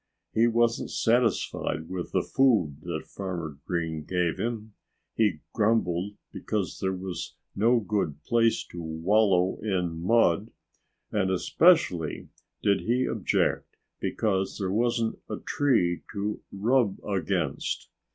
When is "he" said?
0.33-0.47, 5.13-5.41, 12.81-13.05